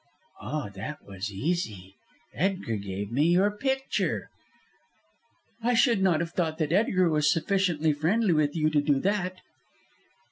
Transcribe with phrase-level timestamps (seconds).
[0.41, 1.93] "Oh, that was easy.
[2.33, 4.31] Edgar gave me your picture."
[5.61, 9.41] "I should not have thought that Edgar was sufficiently friendly with you to do that."